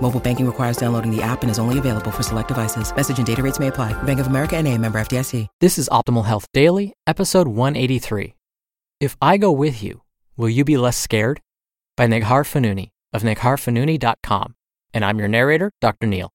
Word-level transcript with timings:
Mobile 0.00 0.20
banking 0.20 0.46
requires 0.46 0.76
downloading 0.76 1.10
the 1.10 1.22
app 1.22 1.42
and 1.42 1.50
is 1.50 1.58
only 1.58 1.78
available 1.78 2.10
for 2.10 2.22
select 2.22 2.48
devices. 2.48 2.94
Message 2.94 3.18
and 3.18 3.26
data 3.26 3.42
rates 3.42 3.58
may 3.58 3.68
apply. 3.68 4.00
Bank 4.04 4.20
of 4.20 4.28
America 4.28 4.56
and 4.56 4.68
a 4.68 4.78
member 4.78 5.00
FDIC. 5.00 5.48
This 5.60 5.78
is 5.78 5.88
Optimal 5.88 6.26
Health 6.26 6.46
Daily, 6.52 6.92
episode 7.06 7.48
183. 7.48 8.34
If 9.00 9.16
I 9.20 9.36
go 9.36 9.50
with 9.50 9.82
you, 9.82 10.02
will 10.36 10.48
you 10.48 10.64
be 10.64 10.76
less 10.76 10.96
scared? 10.96 11.40
By 11.96 12.06
Neghar 12.06 12.44
Fonooni 12.44 12.90
of 13.12 13.22
negharfonooni.com. 13.22 14.54
And 14.92 15.04
I'm 15.04 15.18
your 15.18 15.28
narrator, 15.28 15.72
Dr. 15.80 16.06
Neil. 16.06 16.30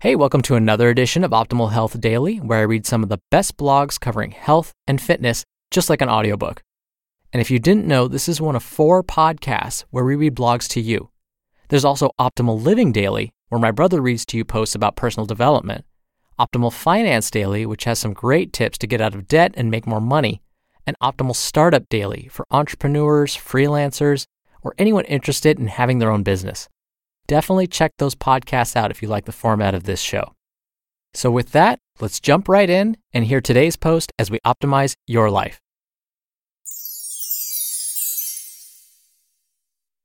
Hey, 0.00 0.16
welcome 0.16 0.42
to 0.42 0.54
another 0.54 0.88
edition 0.88 1.24
of 1.24 1.32
Optimal 1.32 1.72
Health 1.72 2.00
Daily, 2.00 2.36
where 2.36 2.60
I 2.60 2.62
read 2.62 2.86
some 2.86 3.02
of 3.02 3.08
the 3.08 3.20
best 3.30 3.56
blogs 3.56 3.98
covering 3.98 4.32
health 4.32 4.72
and 4.86 5.00
fitness, 5.00 5.44
just 5.70 5.90
like 5.90 6.00
an 6.00 6.08
audiobook. 6.08 6.62
And 7.32 7.40
if 7.40 7.50
you 7.50 7.58
didn't 7.58 7.86
know, 7.86 8.06
this 8.06 8.28
is 8.28 8.40
one 8.40 8.54
of 8.54 8.62
four 8.62 9.02
podcasts 9.02 9.84
where 9.90 10.04
we 10.04 10.14
read 10.14 10.36
blogs 10.36 10.68
to 10.70 10.80
you. 10.80 11.10
There's 11.68 11.84
also 11.84 12.10
Optimal 12.20 12.62
Living 12.62 12.92
Daily, 12.92 13.32
where 13.48 13.60
my 13.60 13.70
brother 13.70 14.00
reads 14.00 14.26
to 14.26 14.36
you 14.36 14.44
posts 14.44 14.74
about 14.74 14.96
personal 14.96 15.26
development, 15.26 15.84
Optimal 16.38 16.72
Finance 16.72 17.30
Daily, 17.30 17.64
which 17.64 17.84
has 17.84 17.98
some 17.98 18.12
great 18.12 18.52
tips 18.52 18.76
to 18.78 18.86
get 18.86 19.00
out 19.00 19.14
of 19.14 19.28
debt 19.28 19.52
and 19.56 19.70
make 19.70 19.86
more 19.86 20.00
money, 20.00 20.42
and 20.86 20.96
Optimal 21.02 21.36
Startup 21.36 21.88
Daily 21.88 22.28
for 22.30 22.46
entrepreneurs, 22.50 23.36
freelancers, 23.36 24.26
or 24.62 24.74
anyone 24.78 25.04
interested 25.04 25.58
in 25.58 25.68
having 25.68 25.98
their 25.98 26.10
own 26.10 26.22
business. 26.22 26.68
Definitely 27.26 27.68
check 27.68 27.92
those 27.98 28.14
podcasts 28.14 28.76
out 28.76 28.90
if 28.90 29.02
you 29.02 29.08
like 29.08 29.24
the 29.24 29.32
format 29.32 29.74
of 29.74 29.84
this 29.84 30.00
show. 30.00 30.34
So, 31.14 31.30
with 31.30 31.52
that, 31.52 31.78
let's 32.00 32.20
jump 32.20 32.48
right 32.48 32.68
in 32.68 32.96
and 33.12 33.24
hear 33.24 33.40
today's 33.40 33.76
post 33.76 34.12
as 34.18 34.30
we 34.30 34.40
optimize 34.40 34.96
your 35.06 35.30
life. 35.30 35.60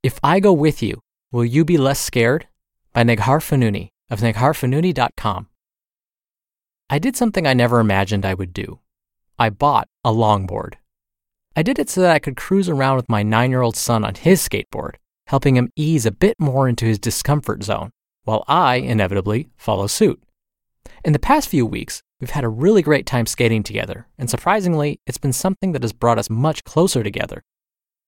If 0.03 0.19
I 0.23 0.39
go 0.39 0.53
with 0.53 0.81
you, 0.81 1.01
will 1.31 1.45
you 1.45 1.63
be 1.63 1.77
less 1.77 1.99
scared? 1.99 2.47
By 2.93 3.03
Neghar 3.03 3.39
Fonooni 3.39 3.89
of 4.09 4.19
negharfonooni.com. 4.19 5.47
I 6.89 6.99
did 6.99 7.15
something 7.15 7.45
I 7.45 7.53
never 7.53 7.79
imagined 7.79 8.25
I 8.25 8.33
would 8.33 8.51
do. 8.51 8.79
I 9.37 9.51
bought 9.51 9.87
a 10.03 10.11
longboard. 10.11 10.73
I 11.55 11.61
did 11.61 11.77
it 11.77 11.89
so 11.89 12.01
that 12.01 12.15
I 12.15 12.19
could 12.19 12.35
cruise 12.35 12.67
around 12.67 12.95
with 12.95 13.09
my 13.09 13.21
nine 13.21 13.51
year 13.51 13.61
old 13.61 13.75
son 13.75 14.03
on 14.03 14.15
his 14.15 14.41
skateboard, 14.47 14.95
helping 15.27 15.55
him 15.55 15.71
ease 15.75 16.05
a 16.05 16.11
bit 16.11 16.35
more 16.39 16.67
into 16.67 16.85
his 16.85 16.97
discomfort 16.97 17.63
zone, 17.63 17.91
while 18.23 18.43
I, 18.47 18.75
inevitably, 18.75 19.49
follow 19.55 19.87
suit. 19.87 20.21
In 21.05 21.13
the 21.13 21.19
past 21.19 21.49
few 21.49 21.65
weeks, 21.65 22.01
we've 22.19 22.31
had 22.31 22.43
a 22.43 22.49
really 22.49 22.81
great 22.81 23.05
time 23.05 23.25
skating 23.25 23.61
together, 23.61 24.07
and 24.17 24.29
surprisingly, 24.29 24.99
it's 25.05 25.17
been 25.17 25.33
something 25.33 25.73
that 25.73 25.83
has 25.83 25.93
brought 25.93 26.17
us 26.19 26.29
much 26.29 26.63
closer 26.63 27.03
together. 27.03 27.43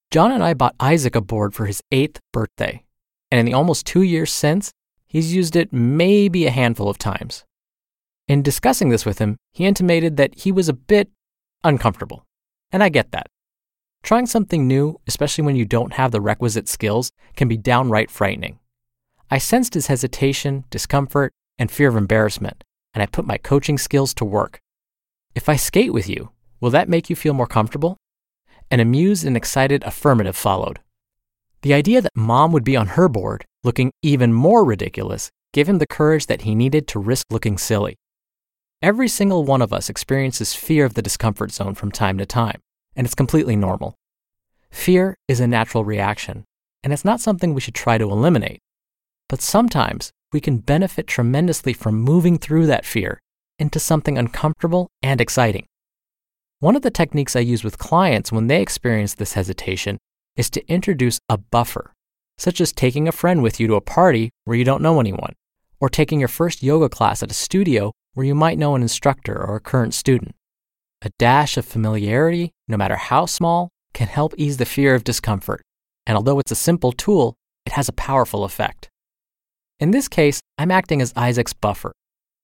John 0.09 0.31
and 0.31 0.43
I 0.43 0.53
bought 0.55 0.75
Isaac 0.79 1.15
a 1.15 1.21
board 1.21 1.53
for 1.53 1.67
his 1.67 1.81
eighth 1.91 2.19
birthday, 2.33 2.83
and 3.31 3.39
in 3.39 3.45
the 3.45 3.53
almost 3.53 3.87
two 3.87 4.01
years 4.01 4.31
since, 4.31 4.71
he's 5.07 5.33
used 5.33 5.55
it 5.55 5.73
maybe 5.73 6.45
a 6.45 6.51
handful 6.51 6.89
of 6.89 6.97
times. 6.97 7.45
In 8.27 8.43
discussing 8.43 8.89
this 8.89 9.05
with 9.05 9.19
him, 9.19 9.37
he 9.51 9.65
intimated 9.65 10.17
that 10.17 10.35
he 10.39 10.51
was 10.51 10.69
a 10.69 10.73
bit 10.73 11.09
uncomfortable, 11.63 12.25
and 12.71 12.83
I 12.83 12.89
get 12.89 13.11
that. 13.11 13.27
Trying 14.03 14.25
something 14.25 14.67
new, 14.67 14.99
especially 15.07 15.43
when 15.43 15.55
you 15.55 15.65
don't 15.65 15.93
have 15.93 16.11
the 16.11 16.21
requisite 16.21 16.67
skills, 16.67 17.11
can 17.35 17.47
be 17.47 17.57
downright 17.57 18.09
frightening. 18.09 18.59
I 19.29 19.37
sensed 19.37 19.73
his 19.73 19.87
hesitation, 19.87 20.65
discomfort, 20.69 21.31
and 21.57 21.71
fear 21.71 21.87
of 21.87 21.95
embarrassment, 21.95 22.63
and 22.93 23.01
I 23.01 23.05
put 23.05 23.25
my 23.25 23.37
coaching 23.37 23.77
skills 23.77 24.13
to 24.15 24.25
work. 24.25 24.59
If 25.35 25.47
I 25.47 25.55
skate 25.55 25.93
with 25.93 26.09
you, 26.09 26.31
will 26.59 26.71
that 26.71 26.89
make 26.89 27.09
you 27.09 27.15
feel 27.15 27.33
more 27.33 27.47
comfortable? 27.47 27.97
An 28.69 28.79
amused 28.79 29.25
and 29.25 29.37
excited 29.37 29.83
affirmative 29.83 30.35
followed. 30.35 30.79
The 31.61 31.73
idea 31.73 32.01
that 32.01 32.15
mom 32.15 32.51
would 32.53 32.63
be 32.63 32.75
on 32.75 32.87
her 32.87 33.07
board, 33.07 33.45
looking 33.63 33.91
even 34.01 34.33
more 34.33 34.65
ridiculous, 34.65 35.29
gave 35.53 35.69
him 35.69 35.77
the 35.77 35.87
courage 35.87 36.25
that 36.25 36.41
he 36.41 36.55
needed 36.55 36.87
to 36.87 36.99
risk 36.99 37.27
looking 37.29 37.57
silly. 37.57 37.97
Every 38.81 39.07
single 39.07 39.43
one 39.43 39.61
of 39.61 39.71
us 39.71 39.89
experiences 39.89 40.55
fear 40.55 40.85
of 40.85 40.95
the 40.95 41.03
discomfort 41.03 41.51
zone 41.51 41.75
from 41.75 41.91
time 41.91 42.17
to 42.17 42.25
time, 42.25 42.61
and 42.95 43.05
it's 43.05 43.13
completely 43.13 43.55
normal. 43.55 43.93
Fear 44.71 45.15
is 45.27 45.39
a 45.39 45.47
natural 45.47 45.85
reaction, 45.85 46.45
and 46.83 46.91
it's 46.91 47.05
not 47.05 47.19
something 47.19 47.53
we 47.53 47.61
should 47.61 47.75
try 47.75 47.99
to 47.99 48.09
eliminate. 48.09 48.59
But 49.29 49.41
sometimes 49.41 50.11
we 50.33 50.41
can 50.41 50.57
benefit 50.57 51.05
tremendously 51.05 51.73
from 51.73 52.01
moving 52.01 52.39
through 52.39 52.65
that 52.67 52.85
fear 52.85 53.19
into 53.59 53.79
something 53.79 54.17
uncomfortable 54.17 54.89
and 55.03 55.21
exciting. 55.21 55.67
One 56.59 56.75
of 56.75 56.81
the 56.81 56.89
techniques 56.89 57.35
I 57.35 57.41
use 57.41 57.63
with 57.63 57.77
clients 57.77 58.31
when 58.31 58.47
they 58.47 58.61
experience 58.63 59.13
this 59.13 59.33
hesitation 59.33 59.99
is 60.35 60.49
to 60.51 60.67
introduce 60.67 61.19
a 61.29 61.37
buffer, 61.37 61.93
such 62.37 62.61
as 62.61 62.71
taking 62.71 63.07
a 63.07 63.11
friend 63.11 63.43
with 63.43 63.59
you 63.59 63.67
to 63.67 63.75
a 63.75 63.81
party 63.81 64.31
where 64.45 64.57
you 64.57 64.63
don't 64.63 64.81
know 64.81 64.99
anyone, 64.99 65.33
or 65.79 65.89
taking 65.89 66.19
your 66.19 66.27
first 66.27 66.63
yoga 66.63 66.89
class 66.89 67.21
at 67.21 67.31
a 67.31 67.35
studio 67.35 67.91
where 68.13 68.25
you 68.25 68.35
might 68.35 68.57
know 68.57 68.75
an 68.75 68.81
instructor 68.81 69.37
or 69.41 69.55
a 69.55 69.61
current 69.61 69.93
student. 69.93 70.35
A 71.01 71.11
dash 71.17 71.57
of 71.57 71.65
familiarity, 71.65 72.51
no 72.67 72.77
matter 72.77 72.95
how 72.95 73.25
small, 73.25 73.69
can 73.93 74.07
help 74.07 74.33
ease 74.37 74.57
the 74.57 74.65
fear 74.65 74.95
of 74.95 75.03
discomfort, 75.03 75.61
and 76.05 76.15
although 76.15 76.39
it's 76.39 76.51
a 76.51 76.55
simple 76.55 76.91
tool, 76.91 77.35
it 77.65 77.73
has 77.73 77.89
a 77.89 77.93
powerful 77.93 78.43
effect. 78.43 78.89
In 79.79 79.91
this 79.91 80.07
case, 80.07 80.39
I'm 80.57 80.71
acting 80.71 81.01
as 81.01 81.13
Isaac's 81.15 81.53
buffer, 81.53 81.91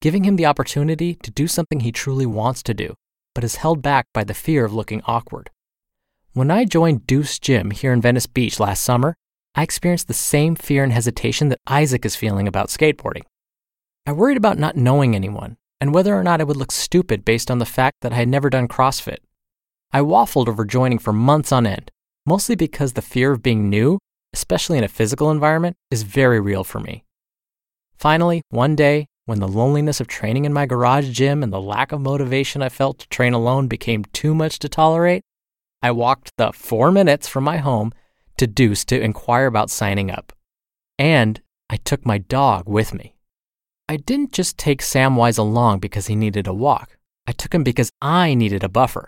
giving 0.01 0.23
him 0.23 0.35
the 0.35 0.45
opportunity 0.45 1.15
to 1.15 1.31
do 1.31 1.47
something 1.47 1.81
he 1.81 1.91
truly 1.91 2.25
wants 2.25 2.63
to 2.63 2.73
do, 2.73 2.95
but 3.35 3.43
is 3.43 3.57
held 3.57 3.81
back 3.81 4.05
by 4.13 4.23
the 4.23 4.33
fear 4.33 4.65
of 4.65 4.73
looking 4.73 5.01
awkward. 5.05 5.49
When 6.37 6.51
I 6.51 6.65
joined 6.65 7.07
Deuce 7.07 7.39
Gym 7.39 7.71
here 7.71 7.91
in 7.91 7.99
Venice 7.99 8.27
Beach 8.27 8.59
last 8.59 8.83
summer, 8.83 9.15
I 9.55 9.63
experienced 9.63 10.07
the 10.07 10.13
same 10.13 10.55
fear 10.55 10.83
and 10.83 10.93
hesitation 10.93 11.49
that 11.49 11.57
Isaac 11.65 12.05
is 12.05 12.15
feeling 12.15 12.47
about 12.47 12.67
skateboarding. 12.67 13.23
I 14.05 14.11
worried 14.11 14.37
about 14.37 14.59
not 14.59 14.75
knowing 14.75 15.15
anyone 15.15 15.57
and 15.81 15.95
whether 15.95 16.13
or 16.13 16.21
not 16.21 16.39
I 16.39 16.43
would 16.43 16.55
look 16.55 16.71
stupid 16.71 17.25
based 17.25 17.49
on 17.49 17.57
the 17.57 17.65
fact 17.65 18.01
that 18.01 18.13
I 18.13 18.17
had 18.17 18.27
never 18.27 18.51
done 18.51 18.67
CrossFit. 18.67 19.17
I 19.91 20.01
waffled 20.01 20.47
over 20.47 20.63
joining 20.63 20.99
for 20.99 21.11
months 21.11 21.51
on 21.51 21.65
end, 21.65 21.89
mostly 22.23 22.55
because 22.55 22.93
the 22.93 23.01
fear 23.01 23.31
of 23.31 23.41
being 23.41 23.67
new, 23.67 23.97
especially 24.31 24.77
in 24.77 24.83
a 24.83 24.87
physical 24.87 25.31
environment, 25.31 25.75
is 25.89 26.03
very 26.03 26.39
real 26.39 26.63
for 26.63 26.79
me. 26.79 27.03
Finally, 27.97 28.43
one 28.49 28.75
day, 28.75 29.07
when 29.25 29.39
the 29.39 29.47
loneliness 29.47 29.99
of 29.99 30.07
training 30.07 30.45
in 30.45 30.53
my 30.53 30.67
garage 30.67 31.09
gym 31.09 31.41
and 31.41 31.51
the 31.51 31.59
lack 31.59 31.91
of 31.91 31.99
motivation 31.99 32.61
I 32.61 32.69
felt 32.69 32.99
to 32.99 33.09
train 33.09 33.33
alone 33.33 33.67
became 33.67 34.05
too 34.13 34.35
much 34.35 34.59
to 34.59 34.69
tolerate, 34.69 35.23
I 35.87 35.91
walked 35.91 36.35
the 36.35 36.51
four 36.51 36.91
minutes 36.91 37.29
from 37.29 37.45
my 37.45 37.59
home 37.59 37.93
to 38.35 38.45
Deuce 38.45 38.83
to 38.85 38.99
inquire 38.99 39.45
about 39.45 39.69
signing 39.69 40.11
up. 40.11 40.33
And 40.99 41.39
I 41.69 41.77
took 41.77 42.05
my 42.05 42.17
dog 42.17 42.67
with 42.67 42.93
me. 42.93 43.15
I 43.87 43.95
didn't 43.95 44.33
just 44.33 44.57
take 44.57 44.81
Samwise 44.81 45.37
along 45.37 45.79
because 45.79 46.07
he 46.07 46.15
needed 46.15 46.45
a 46.45 46.53
walk. 46.53 46.97
I 47.25 47.31
took 47.31 47.55
him 47.55 47.63
because 47.63 47.89
I 48.01 48.33
needed 48.33 48.65
a 48.65 48.69
buffer. 48.69 49.07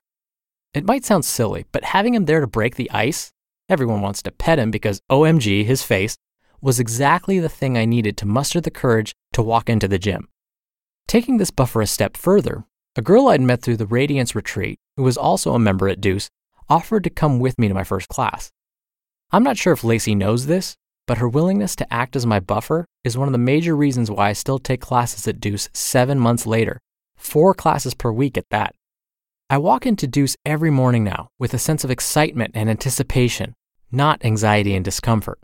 It 0.73 0.85
might 0.85 1.03
sound 1.03 1.25
silly, 1.25 1.65
but 1.73 1.83
having 1.83 2.13
him 2.13 2.23
there 2.23 2.39
to 2.39 2.47
break 2.47 2.77
the 2.77 2.89
ice, 2.91 3.33
everyone 3.67 3.99
wants 3.99 4.21
to 4.21 4.31
pet 4.31 4.57
him 4.57 4.71
because 4.71 5.01
OMG, 5.11 5.65
his 5.65 5.83
face, 5.83 6.15
was 6.61 6.79
exactly 6.79 7.39
the 7.39 7.49
thing 7.49 7.77
I 7.77 7.83
needed 7.83 8.15
to 8.19 8.25
muster 8.25 8.61
the 8.61 8.71
courage 8.71 9.13
to 9.33 9.41
walk 9.41 9.67
into 9.69 9.89
the 9.89 9.99
gym. 9.99 10.29
Taking 11.09 11.39
this 11.39 11.51
buffer 11.51 11.81
a 11.81 11.87
step 11.87 12.15
further, 12.15 12.63
a 12.95 13.01
girl 13.01 13.27
I'd 13.27 13.41
met 13.41 13.63
through 13.63 13.77
the 13.77 13.85
Radiance 13.85 14.33
Retreat, 14.33 14.79
who 14.95 15.03
was 15.03 15.17
also 15.17 15.53
a 15.53 15.59
member 15.59 15.89
at 15.89 15.99
Deuce, 15.99 16.29
offered 16.69 17.03
to 17.03 17.09
come 17.09 17.39
with 17.39 17.57
me 17.57 17.67
to 17.67 17.73
my 17.73 17.83
first 17.83 18.07
class. 18.09 18.51
I'm 19.31 19.43
not 19.43 19.57
sure 19.57 19.73
if 19.73 19.83
Lacey 19.83 20.15
knows 20.15 20.45
this, 20.45 20.75
but 21.07 21.17
her 21.17 21.27
willingness 21.27 21.75
to 21.77 21.93
act 21.93 22.15
as 22.15 22.25
my 22.25 22.39
buffer 22.39 22.85
is 23.03 23.17
one 23.17 23.27
of 23.27 23.31
the 23.31 23.37
major 23.37 23.75
reasons 23.75 24.11
why 24.11 24.29
I 24.29 24.33
still 24.33 24.59
take 24.59 24.81
classes 24.81 25.27
at 25.27 25.39
Deuce 25.39 25.69
seven 25.73 26.19
months 26.19 26.45
later, 26.45 26.79
four 27.15 27.53
classes 27.53 27.93
per 27.93 28.11
week 28.11 28.37
at 28.37 28.49
that. 28.51 28.75
I 29.49 29.57
walk 29.57 29.87
into 29.87 30.05
Deuce 30.05 30.35
every 30.45 30.69
morning 30.69 31.03
now 31.03 31.29
with 31.39 31.55
a 31.55 31.57
sense 31.59 31.83
of 31.83 31.89
excitement 31.89 32.51
and 32.53 32.69
anticipation, 32.69 33.55
not 33.91 34.23
anxiety 34.23 34.75
and 34.75 34.85
discomfort. 34.85 35.39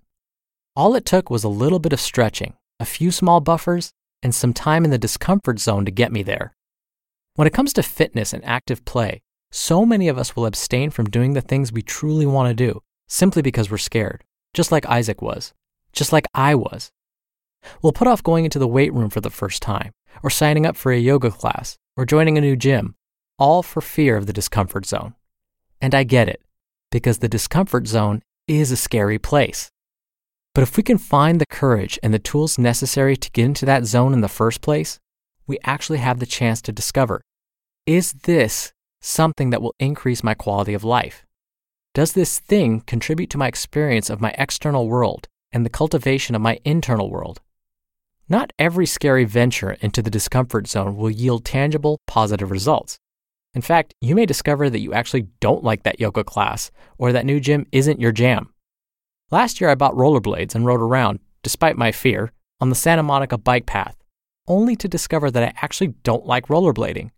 All 0.76 0.94
it 0.94 1.06
took 1.06 1.32
was 1.32 1.44
a 1.44 1.50
little 1.50 1.80
bit 1.80 1.94
of 1.94 2.00
stretching, 2.00 2.54
a 2.80 2.86
few 2.86 3.10
small 3.10 3.40
buffers, 3.40 3.92
and 4.22 4.36
some 4.36 4.54
time 4.54 4.86
in 4.86 4.92
the 4.92 5.00
discomfort 5.00 5.60
zone 5.60 5.86
to 5.86 5.92
get 5.92 6.12
me 6.12 6.22
there. 6.22 6.54
When 7.36 7.48
it 7.48 7.54
comes 7.54 7.74
to 7.74 7.84
fitness 7.84 8.34
and 8.34 8.46
active 8.46 8.86
play, 8.86 9.22
so 9.56 9.86
many 9.86 10.10
of 10.10 10.18
us 10.18 10.36
will 10.36 10.46
abstain 10.46 10.90
from 10.90 11.06
doing 11.06 11.32
the 11.32 11.40
things 11.40 11.72
we 11.72 11.82
truly 11.82 12.26
want 12.26 12.50
to 12.50 12.54
do 12.54 12.82
simply 13.08 13.42
because 13.42 13.72
we're 13.72 13.78
scared, 13.78 14.22
just 14.54 14.70
like 14.70 14.86
Isaac 14.86 15.22
was, 15.22 15.54
just 15.94 16.12
like 16.12 16.28
I 16.34 16.56
was. 16.56 16.92
We'll 17.82 17.94
put 17.94 18.08
off 18.08 18.22
going 18.22 18.44
into 18.44 18.60
the 18.60 18.68
weight 18.68 18.94
room 18.94 19.10
for 19.10 19.22
the 19.22 19.30
first 19.30 19.62
time, 19.62 19.94
or 20.22 20.30
signing 20.30 20.66
up 20.66 20.76
for 20.76 20.92
a 20.92 21.00
yoga 21.00 21.32
class, 21.32 21.78
or 21.96 22.06
joining 22.06 22.38
a 22.38 22.42
new 22.42 22.58
gym, 22.58 22.96
all 23.40 23.64
for 23.64 23.80
fear 23.80 24.18
of 24.18 24.26
the 24.26 24.34
discomfort 24.34 24.86
zone. 24.86 25.16
And 25.80 25.96
I 25.96 26.04
get 26.04 26.28
it, 26.28 26.42
because 26.92 27.20
the 27.20 27.30
discomfort 27.30 27.88
zone 27.88 28.24
is 28.50 28.72
a 28.72 28.78
scary 28.78 29.20
place. 29.20 29.72
But 30.54 30.64
if 30.64 30.76
we 30.76 30.84
can 30.84 30.98
find 30.98 31.40
the 31.40 31.46
courage 31.50 31.98
and 32.04 32.14
the 32.14 32.20
tools 32.20 32.58
necessary 32.58 33.16
to 33.16 33.32
get 33.32 33.46
into 33.46 33.66
that 33.66 33.86
zone 33.86 34.12
in 34.12 34.20
the 34.20 34.28
first 34.28 34.60
place, 34.60 35.00
we 35.48 35.60
actually 35.64 36.00
have 36.00 36.20
the 36.20 36.26
chance 36.26 36.62
to 36.64 36.74
discover 36.74 37.22
is 37.86 38.14
this 38.24 38.74
something 39.06 39.52
that 39.52 39.62
will 39.62 39.76
increase 39.80 40.24
my 40.24 40.34
quality 40.34 40.74
of 40.74 40.84
life? 40.84 41.26
Does 41.94 42.14
this 42.14 42.40
thing 42.40 42.82
contribute 42.82 43.30
to 43.30 43.38
my 43.38 43.48
experience 43.48 44.10
of 44.10 44.20
my 44.20 44.34
external 44.38 44.88
world 44.88 45.28
and 45.52 45.66
the 45.66 45.70
cultivation 45.70 46.36
of 46.36 46.42
my 46.42 46.60
internal 46.66 47.10
world? 47.10 47.42
Not 48.28 48.52
every 48.58 48.88
scary 48.88 49.24
venture 49.24 49.78
into 49.82 50.02
the 50.02 50.10
discomfort 50.10 50.68
zone 50.68 50.98
will 50.98 51.12
yield 51.12 51.46
tangible, 51.46 52.00
positive 52.08 52.50
results. 52.50 52.98
In 53.54 53.62
fact, 53.62 53.94
you 54.02 54.16
may 54.16 54.26
discover 54.26 54.70
that 54.70 54.80
you 54.80 54.94
actually 54.94 55.28
don't 55.40 55.64
like 55.64 55.84
that 55.84 56.00
yoga 56.00 56.24
class 56.24 56.72
or 56.98 57.14
that 57.14 57.26
new 57.26 57.40
gym 57.40 57.68
isn't 57.72 58.02
your 58.02 58.12
jam. 58.12 58.52
Last 59.32 59.62
year, 59.62 59.70
I 59.70 59.76
bought 59.76 59.94
rollerblades 59.94 60.56
and 60.56 60.66
rode 60.66 60.82
around, 60.82 61.20
despite 61.44 61.78
my 61.78 61.92
fear, 61.92 62.32
on 62.60 62.70
the 62.70 62.76
Santa 62.76 63.04
Monica 63.04 63.38
bike 63.38 63.66
path, 63.66 63.96
only 64.48 64.76
to 64.76 64.88
discover 64.88 65.30
that 65.30 65.44
I 65.44 65.54
actually 65.62 65.94
don't 66.04 66.26
like 66.26 66.48
rollerblading. 66.48 67.12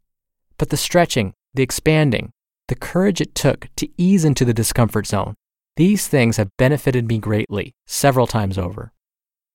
But 0.58 0.70
the 0.70 0.78
stretching, 0.78 1.34
the 1.58 1.64
expanding, 1.64 2.32
the 2.70 2.76
courage 2.76 3.20
it 3.20 3.36
took 3.36 3.68
to 3.76 3.90
ease 3.98 4.24
into 4.24 4.46
the 4.46 4.54
discomfort 4.54 5.06
zone, 5.06 5.36
these 5.76 6.08
things 6.08 6.38
have 6.38 6.56
benefited 6.58 7.08
me 7.08 7.18
greatly, 7.18 7.74
several 7.86 8.26
times 8.26 8.58
over. 8.58 8.94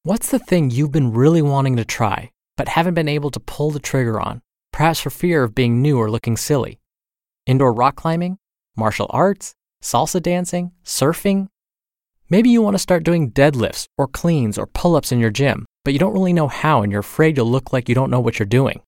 What's 0.02 0.30
the 0.30 0.38
thing 0.38 0.70
you've 0.70 0.92
been 0.92 1.12
really 1.12 1.42
wanting 1.42 1.76
to 1.76 1.84
try, 1.84 2.30
but 2.56 2.68
haven't 2.68 2.94
been 2.94 3.08
able 3.08 3.30
to 3.30 3.40
pull 3.40 3.70
the 3.70 3.80
trigger 3.80 4.20
on? 4.20 4.42
perhaps 4.72 5.00
for 5.00 5.10
fear 5.10 5.44
of 5.44 5.54
being 5.54 5.80
new 5.80 5.98
or 5.98 6.10
looking 6.10 6.36
silly. 6.36 6.80
Indoor 7.46 7.72
rock 7.72 7.96
climbing, 7.96 8.38
martial 8.74 9.06
arts, 9.10 9.54
salsa 9.82 10.20
dancing, 10.20 10.72
surfing. 10.84 11.48
Maybe 12.28 12.48
you 12.48 12.62
want 12.62 12.74
to 12.74 12.78
start 12.80 13.04
doing 13.04 13.30
deadlifts 13.30 13.86
or 13.98 14.08
cleans 14.08 14.58
or 14.58 14.66
pull 14.66 14.96
ups 14.96 15.12
in 15.12 15.18
your 15.18 15.30
gym, 15.30 15.66
but 15.84 15.92
you 15.92 15.98
don't 15.98 16.14
really 16.14 16.32
know 16.32 16.48
how 16.48 16.82
and 16.82 16.90
you're 16.90 17.00
afraid 17.00 17.36
you'll 17.36 17.50
look 17.50 17.72
like 17.72 17.88
you 17.88 17.94
don't 17.94 18.10
know 18.10 18.20
what 18.20 18.38
you're 18.38 18.46
doing. 18.46 18.80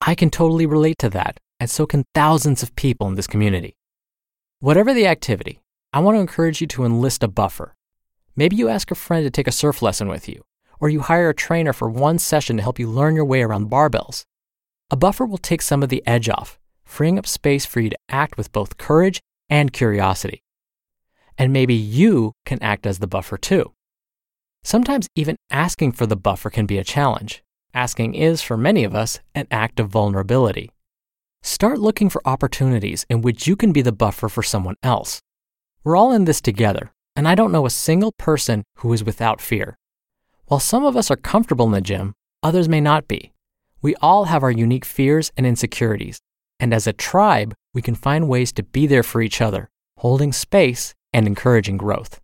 I 0.00 0.14
can 0.14 0.30
totally 0.30 0.66
relate 0.66 0.98
to 0.98 1.10
that, 1.10 1.38
and 1.58 1.70
so 1.70 1.86
can 1.86 2.04
thousands 2.14 2.62
of 2.62 2.76
people 2.76 3.06
in 3.08 3.14
this 3.14 3.26
community. 3.26 3.76
Whatever 4.60 4.94
the 4.94 5.06
activity, 5.06 5.60
I 5.92 6.00
want 6.00 6.16
to 6.16 6.20
encourage 6.20 6.60
you 6.60 6.66
to 6.68 6.84
enlist 6.84 7.22
a 7.22 7.28
buffer. 7.28 7.74
Maybe 8.36 8.56
you 8.56 8.68
ask 8.68 8.90
a 8.90 8.94
friend 8.96 9.24
to 9.24 9.30
take 9.30 9.46
a 9.46 9.52
surf 9.52 9.82
lesson 9.82 10.08
with 10.08 10.28
you, 10.28 10.42
or 10.80 10.88
you 10.88 11.00
hire 11.00 11.28
a 11.28 11.34
trainer 11.34 11.72
for 11.72 11.88
one 11.88 12.18
session 12.18 12.56
to 12.56 12.62
help 12.62 12.78
you 12.78 12.88
learn 12.88 13.14
your 13.14 13.24
way 13.24 13.42
around 13.42 13.70
barbells. 13.70 14.24
A 14.90 14.96
buffer 14.96 15.24
will 15.24 15.38
take 15.38 15.62
some 15.62 15.82
of 15.82 15.88
the 15.88 16.02
edge 16.06 16.28
off, 16.28 16.58
freeing 16.84 17.18
up 17.18 17.26
space 17.26 17.64
for 17.64 17.80
you 17.80 17.90
to 17.90 17.98
act 18.08 18.36
with 18.36 18.52
both 18.52 18.76
courage 18.76 19.20
and 19.48 19.72
curiosity. 19.72 20.42
And 21.38 21.52
maybe 21.52 21.74
you 21.74 22.32
can 22.44 22.62
act 22.62 22.86
as 22.86 22.98
the 22.98 23.06
buffer 23.06 23.36
too. 23.36 23.72
Sometimes 24.62 25.08
even 25.14 25.36
asking 25.50 25.92
for 25.92 26.06
the 26.06 26.16
buffer 26.16 26.50
can 26.50 26.66
be 26.66 26.78
a 26.78 26.84
challenge. 26.84 27.42
Asking 27.74 28.14
is, 28.14 28.40
for 28.40 28.56
many 28.56 28.84
of 28.84 28.94
us, 28.94 29.20
an 29.34 29.46
act 29.50 29.78
of 29.80 29.88
vulnerability. 29.88 30.70
Start 31.46 31.78
looking 31.78 32.08
for 32.08 32.22
opportunities 32.26 33.04
in 33.10 33.20
which 33.20 33.46
you 33.46 33.54
can 33.54 33.70
be 33.70 33.82
the 33.82 33.92
buffer 33.92 34.30
for 34.30 34.42
someone 34.42 34.76
else. 34.82 35.20
We're 35.84 35.94
all 35.94 36.10
in 36.10 36.24
this 36.24 36.40
together, 36.40 36.90
and 37.14 37.28
I 37.28 37.34
don't 37.34 37.52
know 37.52 37.66
a 37.66 37.70
single 37.70 38.12
person 38.12 38.64
who 38.76 38.94
is 38.94 39.04
without 39.04 39.42
fear. 39.42 39.76
While 40.46 40.58
some 40.58 40.86
of 40.86 40.96
us 40.96 41.10
are 41.10 41.16
comfortable 41.16 41.66
in 41.66 41.72
the 41.72 41.82
gym, 41.82 42.14
others 42.42 42.66
may 42.66 42.80
not 42.80 43.08
be. 43.08 43.34
We 43.82 43.94
all 43.96 44.24
have 44.24 44.42
our 44.42 44.50
unique 44.50 44.86
fears 44.86 45.32
and 45.36 45.46
insecurities, 45.46 46.18
and 46.58 46.72
as 46.72 46.86
a 46.86 46.94
tribe, 46.94 47.54
we 47.74 47.82
can 47.82 47.94
find 47.94 48.26
ways 48.26 48.50
to 48.52 48.62
be 48.62 48.86
there 48.86 49.02
for 49.02 49.20
each 49.20 49.42
other, 49.42 49.68
holding 49.98 50.32
space 50.32 50.94
and 51.12 51.26
encouraging 51.26 51.76
growth. 51.76 52.22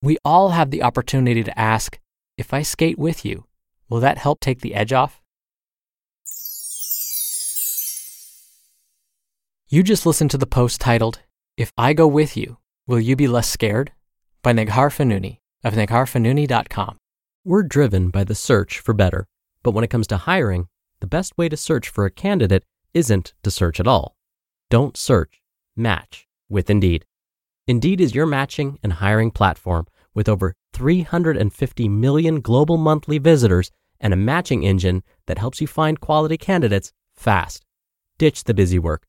We 0.00 0.16
all 0.24 0.50
have 0.50 0.70
the 0.70 0.84
opportunity 0.84 1.42
to 1.42 1.58
ask, 1.58 1.98
if 2.38 2.54
I 2.54 2.62
skate 2.62 3.00
with 3.00 3.24
you, 3.24 3.46
will 3.88 3.98
that 3.98 4.18
help 4.18 4.38
take 4.38 4.60
the 4.60 4.76
edge 4.76 4.92
off? 4.92 5.20
You 9.74 9.82
just 9.82 10.06
listened 10.06 10.30
to 10.30 10.38
the 10.38 10.46
post 10.46 10.80
titled, 10.80 11.18
If 11.56 11.72
I 11.76 11.94
Go 11.94 12.06
With 12.06 12.36
You, 12.36 12.58
Will 12.86 13.00
You 13.00 13.16
Be 13.16 13.26
Less 13.26 13.50
Scared? 13.50 13.90
by 14.40 14.52
Neghar 14.52 14.88
Fonooni 14.88 15.38
of 15.64 15.74
negharfonooni.com. 15.74 16.96
We're 17.44 17.64
driven 17.64 18.10
by 18.10 18.22
the 18.22 18.36
search 18.36 18.78
for 18.78 18.94
better, 18.94 19.26
but 19.64 19.72
when 19.72 19.82
it 19.82 19.90
comes 19.90 20.06
to 20.06 20.16
hiring, 20.16 20.68
the 21.00 21.08
best 21.08 21.36
way 21.36 21.48
to 21.48 21.56
search 21.56 21.88
for 21.88 22.04
a 22.04 22.10
candidate 22.12 22.64
isn't 22.92 23.34
to 23.42 23.50
search 23.50 23.80
at 23.80 23.88
all. 23.88 24.14
Don't 24.70 24.96
search, 24.96 25.42
match 25.74 26.28
with 26.48 26.70
Indeed. 26.70 27.04
Indeed 27.66 28.00
is 28.00 28.14
your 28.14 28.26
matching 28.26 28.78
and 28.80 28.92
hiring 28.92 29.32
platform 29.32 29.88
with 30.14 30.28
over 30.28 30.54
350 30.72 31.88
million 31.88 32.40
global 32.40 32.76
monthly 32.76 33.18
visitors 33.18 33.72
and 33.98 34.12
a 34.12 34.24
matching 34.32 34.62
engine 34.62 35.02
that 35.26 35.38
helps 35.38 35.60
you 35.60 35.66
find 35.66 35.98
quality 35.98 36.36
candidates 36.36 36.92
fast. 37.16 37.64
Ditch 38.18 38.44
the 38.44 38.54
busy 38.54 38.78
work. 38.78 39.08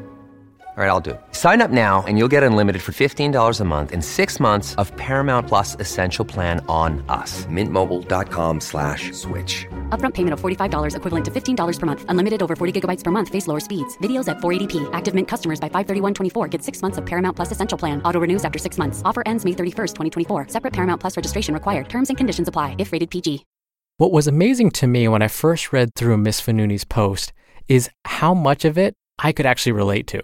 All 0.81 0.87
right, 0.87 0.93
I'll 0.93 0.99
do 0.99 1.11
it. 1.11 1.21
Sign 1.31 1.61
up 1.61 1.69
now 1.69 2.03
and 2.07 2.17
you'll 2.17 2.27
get 2.35 2.41
unlimited 2.41 2.81
for 2.81 2.91
$15 2.91 3.61
a 3.61 3.63
month 3.63 3.91
in 3.91 4.01
six 4.01 4.39
months 4.39 4.73
of 4.75 4.91
Paramount 4.95 5.47
Plus 5.47 5.75
Essential 5.79 6.25
Plan 6.25 6.59
on 6.67 7.05
us. 7.07 7.45
Mintmobile.com 7.45 8.59
slash 8.59 9.11
switch. 9.11 9.67
Upfront 9.89 10.15
payment 10.15 10.33
of 10.33 10.41
$45 10.41 10.95
equivalent 10.95 11.25
to 11.25 11.31
$15 11.31 11.79
per 11.79 11.85
month. 11.85 12.05
Unlimited 12.09 12.41
over 12.41 12.55
40 12.55 12.81
gigabytes 12.81 13.03
per 13.03 13.11
month. 13.11 13.29
Face 13.29 13.45
lower 13.45 13.59
speeds. 13.59 13.95
Videos 13.97 14.27
at 14.27 14.37
480p. 14.37 14.89
Active 14.91 15.13
Mint 15.13 15.27
customers 15.27 15.59
by 15.59 15.69
531.24 15.69 16.49
get 16.49 16.63
six 16.63 16.81
months 16.81 16.97
of 16.97 17.05
Paramount 17.05 17.35
Plus 17.35 17.51
Essential 17.51 17.77
Plan. 17.77 18.01
Auto 18.01 18.19
renews 18.19 18.43
after 18.43 18.57
six 18.57 18.79
months. 18.79 19.03
Offer 19.05 19.21
ends 19.27 19.45
May 19.45 19.51
31st, 19.51 19.93
2024. 19.93 20.47
Separate 20.47 20.73
Paramount 20.73 20.99
Plus 20.99 21.15
registration 21.15 21.53
required. 21.53 21.89
Terms 21.89 22.09
and 22.09 22.17
conditions 22.17 22.47
apply 22.47 22.75
if 22.79 22.91
rated 22.91 23.11
PG. 23.11 23.45
What 23.97 24.11
was 24.11 24.25
amazing 24.25 24.71
to 24.81 24.87
me 24.87 25.07
when 25.07 25.21
I 25.21 25.27
first 25.27 25.71
read 25.71 25.93
through 25.93 26.17
Miss 26.17 26.41
Fonooni's 26.41 26.85
post 26.85 27.33
is 27.67 27.91
how 28.05 28.33
much 28.33 28.65
of 28.65 28.79
it 28.79 28.95
I 29.19 29.31
could 29.31 29.45
actually 29.45 29.73
relate 29.73 30.07
to. 30.07 30.23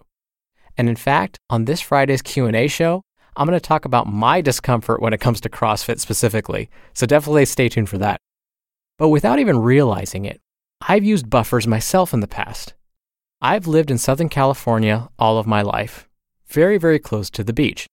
And 0.77 0.87
in 0.87 0.95
fact, 0.95 1.39
on 1.49 1.65
this 1.65 1.81
Friday's 1.81 2.21
Q&A 2.21 2.67
show, 2.67 3.01
I'm 3.35 3.47
going 3.47 3.59
to 3.59 3.65
talk 3.65 3.85
about 3.85 4.07
my 4.07 4.41
discomfort 4.41 5.01
when 5.01 5.13
it 5.13 5.19
comes 5.19 5.41
to 5.41 5.49
CrossFit 5.49 5.99
specifically. 5.99 6.69
So 6.93 7.05
definitely 7.05 7.45
stay 7.45 7.69
tuned 7.69 7.89
for 7.89 7.97
that. 7.99 8.19
But 8.97 9.09
without 9.09 9.39
even 9.39 9.59
realizing 9.59 10.25
it, 10.25 10.39
I've 10.81 11.03
used 11.03 11.29
buffers 11.29 11.67
myself 11.67 12.13
in 12.13 12.19
the 12.19 12.27
past. 12.27 12.73
I've 13.41 13.67
lived 13.67 13.91
in 13.91 13.97
Southern 13.97 14.29
California 14.29 15.09
all 15.19 15.37
of 15.37 15.45
my 15.45 15.61
life, 15.61 16.07
very, 16.47 16.77
very 16.77 16.97
close 16.97 17.29
to 17.31 17.43
the 17.43 17.53
beach. 17.53 17.87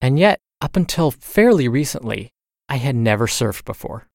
And 0.00 0.18
yet, 0.18 0.38
up 0.60 0.76
until 0.76 1.10
fairly 1.10 1.66
recently, 1.66 2.30
I 2.68 2.76
had 2.76 2.94
never 2.94 3.26
surfed 3.26 3.64
before. 3.64 4.06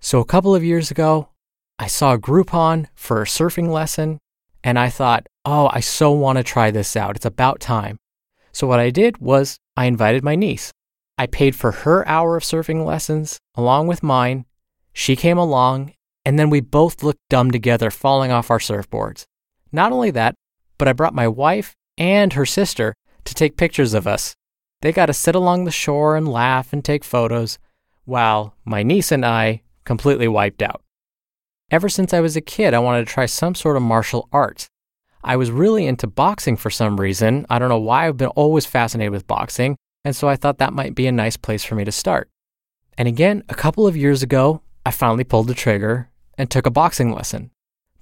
So 0.00 0.20
a 0.20 0.24
couple 0.24 0.54
of 0.54 0.64
years 0.64 0.90
ago, 0.90 1.28
I 1.78 1.86
saw 1.86 2.14
a 2.14 2.18
Groupon 2.18 2.86
for 2.94 3.22
a 3.22 3.26
surfing 3.26 3.68
lesson, 3.68 4.18
and 4.64 4.78
I 4.78 4.88
thought, 4.88 5.26
oh, 5.48 5.70
I 5.72 5.80
so 5.80 6.12
want 6.12 6.36
to 6.36 6.44
try 6.44 6.70
this 6.70 6.94
out. 6.94 7.16
It's 7.16 7.24
about 7.24 7.58
time. 7.58 7.98
So 8.52 8.66
what 8.66 8.80
I 8.80 8.90
did 8.90 9.16
was 9.18 9.58
I 9.76 9.86
invited 9.86 10.22
my 10.22 10.36
niece. 10.36 10.72
I 11.16 11.26
paid 11.26 11.56
for 11.56 11.72
her 11.72 12.06
hour 12.06 12.36
of 12.36 12.42
surfing 12.42 12.84
lessons 12.84 13.38
along 13.54 13.86
with 13.86 14.02
mine. 14.02 14.44
She 14.92 15.16
came 15.16 15.38
along, 15.38 15.94
and 16.24 16.38
then 16.38 16.50
we 16.50 16.60
both 16.60 17.02
looked 17.02 17.22
dumb 17.30 17.50
together 17.50 17.90
falling 17.90 18.30
off 18.30 18.50
our 18.50 18.58
surfboards. 18.58 19.24
Not 19.72 19.90
only 19.90 20.10
that, 20.10 20.34
but 20.76 20.86
I 20.86 20.92
brought 20.92 21.14
my 21.14 21.26
wife 21.26 21.74
and 21.96 22.34
her 22.34 22.46
sister 22.46 22.94
to 23.24 23.34
take 23.34 23.56
pictures 23.56 23.94
of 23.94 24.06
us. 24.06 24.34
They 24.82 24.92
got 24.92 25.06
to 25.06 25.14
sit 25.14 25.34
along 25.34 25.64
the 25.64 25.70
shore 25.70 26.14
and 26.14 26.28
laugh 26.28 26.74
and 26.74 26.84
take 26.84 27.04
photos, 27.04 27.58
while 28.04 28.54
my 28.66 28.82
niece 28.82 29.10
and 29.10 29.24
I 29.24 29.62
completely 29.84 30.28
wiped 30.28 30.62
out. 30.62 30.82
Ever 31.70 31.88
since 31.88 32.12
I 32.12 32.20
was 32.20 32.36
a 32.36 32.42
kid, 32.42 32.74
I 32.74 32.78
wanted 32.80 33.06
to 33.06 33.12
try 33.12 33.26
some 33.26 33.54
sort 33.54 33.76
of 33.76 33.82
martial 33.82 34.28
arts. 34.30 34.68
I 35.22 35.36
was 35.36 35.50
really 35.50 35.86
into 35.86 36.06
boxing 36.06 36.56
for 36.56 36.70
some 36.70 36.98
reason. 36.98 37.46
I 37.50 37.58
don't 37.58 37.68
know 37.68 37.78
why 37.78 38.06
I've 38.06 38.16
been 38.16 38.28
always 38.28 38.66
fascinated 38.66 39.12
with 39.12 39.26
boxing, 39.26 39.76
and 40.04 40.14
so 40.14 40.28
I 40.28 40.36
thought 40.36 40.58
that 40.58 40.72
might 40.72 40.94
be 40.94 41.06
a 41.06 41.12
nice 41.12 41.36
place 41.36 41.64
for 41.64 41.74
me 41.74 41.84
to 41.84 41.92
start. 41.92 42.28
And 42.96 43.08
again, 43.08 43.42
a 43.48 43.54
couple 43.54 43.86
of 43.86 43.96
years 43.96 44.22
ago, 44.22 44.62
I 44.84 44.90
finally 44.90 45.24
pulled 45.24 45.48
the 45.48 45.54
trigger 45.54 46.10
and 46.36 46.50
took 46.50 46.66
a 46.66 46.70
boxing 46.70 47.12
lesson. 47.12 47.50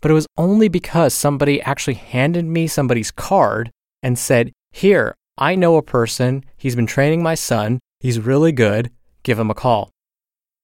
But 0.00 0.10
it 0.10 0.14
was 0.14 0.26
only 0.36 0.68
because 0.68 1.14
somebody 1.14 1.60
actually 1.62 1.94
handed 1.94 2.44
me 2.44 2.66
somebody's 2.66 3.10
card 3.10 3.70
and 4.02 4.18
said, 4.18 4.52
Here, 4.70 5.14
I 5.38 5.54
know 5.54 5.76
a 5.76 5.82
person. 5.82 6.44
He's 6.56 6.76
been 6.76 6.86
training 6.86 7.22
my 7.22 7.34
son. 7.34 7.80
He's 8.00 8.20
really 8.20 8.52
good. 8.52 8.90
Give 9.22 9.38
him 9.38 9.50
a 9.50 9.54
call. 9.54 9.90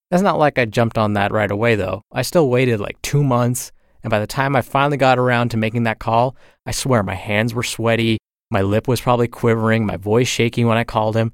That's 0.09 0.23
not 0.23 0.39
like 0.39 0.57
I 0.57 0.65
jumped 0.65 0.97
on 0.97 1.13
that 1.13 1.31
right 1.31 1.51
away, 1.51 1.75
though. 1.75 2.03
I 2.11 2.21
still 2.21 2.49
waited 2.49 2.79
like 2.79 3.01
two 3.01 3.23
months. 3.23 3.71
And 4.03 4.11
by 4.11 4.19
the 4.19 4.27
time 4.27 4.55
I 4.55 4.61
finally 4.61 4.97
got 4.97 5.17
around 5.17 5.49
to 5.49 5.57
making 5.57 5.83
that 5.83 5.99
call, 5.99 6.35
I 6.65 6.71
swear 6.71 7.03
my 7.03 7.15
hands 7.15 7.53
were 7.53 7.63
sweaty. 7.63 8.17
My 8.51 8.61
lip 8.61 8.87
was 8.87 9.01
probably 9.01 9.27
quivering, 9.27 9.85
my 9.85 9.97
voice 9.97 10.27
shaking 10.27 10.67
when 10.67 10.77
I 10.77 10.83
called 10.83 11.15
him. 11.15 11.33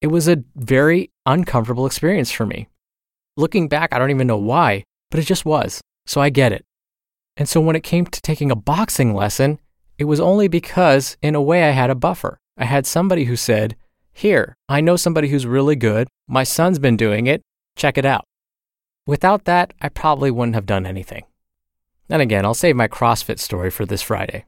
It 0.00 0.06
was 0.06 0.26
a 0.26 0.42
very 0.56 1.10
uncomfortable 1.26 1.86
experience 1.86 2.32
for 2.32 2.46
me. 2.46 2.68
Looking 3.36 3.68
back, 3.68 3.92
I 3.92 3.98
don't 3.98 4.10
even 4.10 4.26
know 4.26 4.38
why, 4.38 4.84
but 5.10 5.20
it 5.20 5.24
just 5.24 5.44
was. 5.44 5.80
So 6.06 6.20
I 6.20 6.30
get 6.30 6.52
it. 6.52 6.64
And 7.36 7.48
so 7.48 7.60
when 7.60 7.76
it 7.76 7.82
came 7.82 8.06
to 8.06 8.20
taking 8.22 8.50
a 8.50 8.56
boxing 8.56 9.14
lesson, 9.14 9.60
it 9.98 10.04
was 10.04 10.20
only 10.20 10.48
because, 10.48 11.16
in 11.22 11.34
a 11.34 11.42
way, 11.42 11.64
I 11.64 11.70
had 11.70 11.90
a 11.90 11.94
buffer. 11.94 12.38
I 12.56 12.64
had 12.64 12.86
somebody 12.86 13.24
who 13.24 13.36
said, 13.36 13.76
Here, 14.12 14.56
I 14.68 14.80
know 14.80 14.96
somebody 14.96 15.28
who's 15.28 15.46
really 15.46 15.76
good. 15.76 16.08
My 16.26 16.42
son's 16.42 16.78
been 16.78 16.96
doing 16.96 17.26
it. 17.26 17.42
Check 17.76 17.98
it 17.98 18.04
out. 18.04 18.24
Without 19.06 19.44
that, 19.44 19.74
I 19.80 19.88
probably 19.88 20.30
wouldn't 20.30 20.54
have 20.54 20.66
done 20.66 20.86
anything. 20.86 21.24
And 22.10 22.20
again, 22.20 22.44
I'll 22.44 22.54
save 22.54 22.76
my 22.76 22.88
CrossFit 22.88 23.38
story 23.38 23.70
for 23.70 23.86
this 23.86 24.02
Friday. 24.02 24.44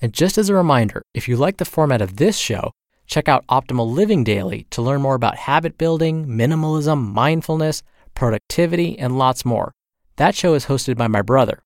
And 0.00 0.14
just 0.14 0.38
as 0.38 0.48
a 0.48 0.54
reminder, 0.54 1.02
if 1.12 1.28
you 1.28 1.36
like 1.36 1.58
the 1.58 1.64
format 1.64 2.00
of 2.00 2.16
this 2.16 2.38
show, 2.38 2.72
check 3.06 3.28
out 3.28 3.46
Optimal 3.48 3.92
Living 3.92 4.24
Daily 4.24 4.66
to 4.70 4.80
learn 4.80 5.02
more 5.02 5.14
about 5.14 5.36
habit 5.36 5.76
building, 5.76 6.26
minimalism, 6.26 7.12
mindfulness, 7.12 7.82
productivity, 8.14 8.98
and 8.98 9.18
lots 9.18 9.44
more. 9.44 9.72
That 10.16 10.34
show 10.34 10.54
is 10.54 10.66
hosted 10.66 10.96
by 10.96 11.08
my 11.08 11.20
brother. 11.20 11.62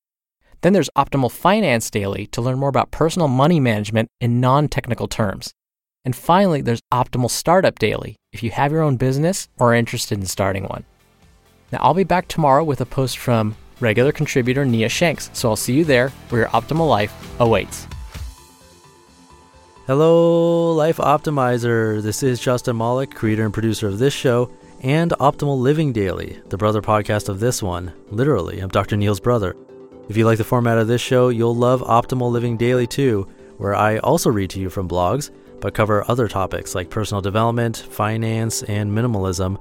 Then 0.63 0.73
there's 0.73 0.91
Optimal 0.97 1.31
Finance 1.31 1.91
Daily 1.91 2.27
to 2.29 2.41
learn 2.41 2.59
more 2.59 2.69
about 2.69 2.91
personal 2.91 3.29
money 3.29 3.61
management 3.61 4.09
in 4.21 4.41
non 4.41 4.69
technical 4.69 5.09
terms. 5.09 5.53
And 6.05 6.17
finally, 6.17 6.63
there's 6.63 6.83
Optimal 6.93 7.31
Startup 7.31 7.79
Daily 7.79 8.17
if 8.33 8.43
you 8.43 8.51
have 8.51 8.73
your 8.73 8.83
own 8.83 8.97
business 8.97 9.49
or 9.59 9.73
are 9.73 9.77
interested 9.77 10.19
in 10.19 10.27
starting 10.27 10.65
one. 10.65 10.85
Now, 11.71 11.79
I'll 11.81 11.95
be 11.95 12.05
back 12.05 12.29
tomorrow 12.29 12.65
with 12.65 12.81
a 12.81 12.87
post 12.87 13.19
from 13.19 13.57
regular 13.83 14.13
contributor 14.13 14.65
Nia 14.65 14.89
Shanks, 14.89 15.29
so 15.35 15.51
I'll 15.51 15.57
see 15.57 15.75
you 15.75 15.85
there 15.85 16.09
where 16.31 16.43
your 16.43 16.51
optimal 16.51 16.89
life 16.89 17.13
awaits. 17.41 17.87
Hello, 19.87 20.73
Life 20.73 20.99
Optimizer. 20.99 22.01
This 22.01 22.23
is 22.23 22.41
Justin 22.41 22.79
Malik, 22.79 23.13
creator 23.13 23.45
and 23.45 23.53
producer 23.53 23.89
of 23.89 23.99
this 23.99 24.15
show 24.15 24.51
and 24.83 25.11
Optimal 25.13 25.59
Living 25.59 25.93
Daily, 25.93 26.41
the 26.49 26.57
brother 26.57 26.81
podcast 26.81 27.29
of 27.29 27.41
this 27.41 27.63
one. 27.63 27.93
Literally, 28.11 28.61
I'm 28.61 28.69
Dr. 28.69 28.97
Neil's 28.97 29.21
brother. 29.21 29.57
If 30.09 30.17
you 30.17 30.25
like 30.25 30.39
the 30.39 30.45
format 30.45 30.79
of 30.79 30.89
this 30.89 31.01
show, 31.01 31.29
you'll 31.29 31.55
love 31.55 31.83
Optimal 31.83 32.31
Living 32.31 32.57
Daily 32.57 32.87
too, 32.87 33.29
where 33.59 33.75
I 33.75 33.99
also 33.99 34.31
read 34.31 34.51
to 34.51 34.61
you 34.61 34.71
from 34.71 34.89
blogs, 34.89 35.31
but 35.61 35.75
cover 35.75 36.05
other 36.09 36.27
topics 36.29 36.75
like 36.75 36.91
personal 36.91 37.21
development, 37.21 37.77
finance, 37.77 38.63
and 38.65 38.91
minimalism 38.91 39.61